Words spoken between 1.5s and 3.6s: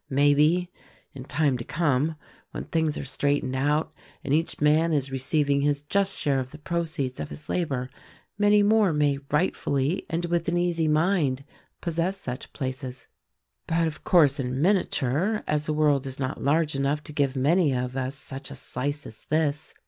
to come, when things are straightened